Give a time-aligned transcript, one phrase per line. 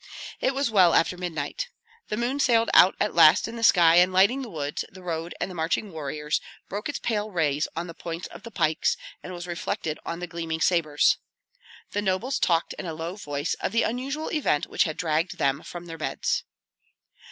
[0.39, 1.67] It was well after midnight.
[2.07, 5.35] The moon sailed out at last in the sky, and lighting the woods, the road,
[5.39, 9.31] and the marching warriors, broke its pale rays on the points of the pikes, and
[9.31, 11.17] was reflected on the gleaming sabres.
[11.91, 15.61] The nobles talked in a low voice of the unusual event which had dragged them
[15.61, 16.45] from their beds.